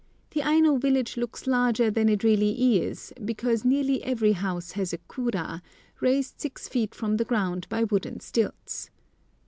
The 0.31 0.41
Aino 0.41 0.77
village 0.77 1.15
looks 1.15 1.45
larger 1.45 1.91
than 1.91 2.09
it 2.09 2.23
really 2.23 2.77
is, 2.79 3.13
because 3.23 3.63
nearly 3.63 4.03
every 4.03 4.31
house 4.31 4.71
has 4.71 4.93
a 4.93 4.97
kura, 4.97 5.61
raised 5.99 6.41
six 6.41 6.67
feet 6.67 6.95
from 6.95 7.17
the 7.17 7.23
ground 7.25 7.69
by 7.69 7.83
wooden 7.83 8.19
stilts. 8.19 8.89